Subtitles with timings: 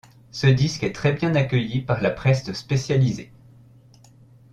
[0.31, 3.31] Ce disque est très bien accueilli par la presse spécialisée.